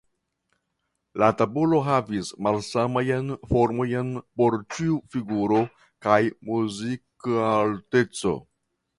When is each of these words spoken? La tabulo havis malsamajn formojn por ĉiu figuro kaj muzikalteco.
La 1.23 1.27
tabulo 1.41 1.81
havis 1.89 2.29
malsamajn 2.47 3.29
formojn 3.51 4.09
por 4.41 4.57
ĉiu 4.77 4.95
figuro 5.15 5.59
kaj 6.07 6.17
muzikalteco. 6.51 8.33